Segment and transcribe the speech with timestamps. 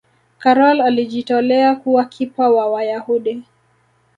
[0.39, 3.43] karol alijitolea kuwa kipa wa Wayahudi